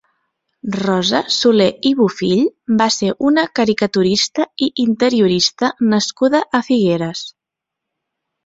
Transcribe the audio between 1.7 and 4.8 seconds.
i Bofill va ser una caricaturista i